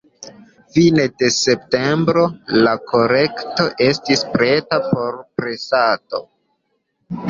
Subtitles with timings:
[0.77, 6.29] Fine de septembro la kolekto estis preta por presado.